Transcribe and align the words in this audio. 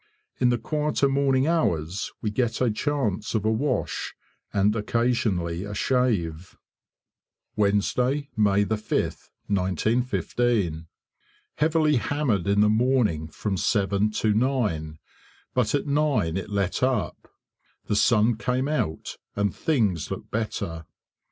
In 0.39 0.49
the 0.49 0.57
quieter 0.57 1.07
morning 1.07 1.45
hours 1.45 2.11
we 2.23 2.31
get 2.31 2.59
a 2.59 2.71
chance 2.71 3.35
of 3.35 3.45
a 3.45 3.51
wash 3.51 4.15
and 4.51 4.75
occasionally 4.75 5.63
a 5.63 5.75
shave. 5.75 6.57
Wednesday, 7.55 8.27
May 8.35 8.65
5th, 8.65 9.29
1915. 9.45 10.87
Heavily 11.57 11.97
hammered 11.97 12.47
in 12.47 12.61
the 12.61 12.67
morning 12.67 13.27
from 13.27 13.57
7 13.57 14.09
to 14.13 14.33
9, 14.33 14.97
but 15.53 15.75
at 15.75 15.85
9 15.85 16.35
it 16.35 16.49
let 16.49 16.81
up; 16.81 17.31
the 17.85 17.95
sun 17.95 18.37
came 18.37 18.67
out 18.67 19.17
and 19.35 19.55
things 19.55 20.09
looked 20.09 20.31
better. 20.31 20.87